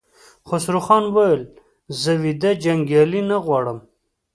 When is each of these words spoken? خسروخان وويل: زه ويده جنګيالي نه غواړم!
خسروخان 0.49 1.03
وويل: 1.15 1.41
زه 2.01 2.11
ويده 2.21 2.51
جنګيالي 2.63 3.21
نه 3.29 3.37
غواړم! 3.45 3.79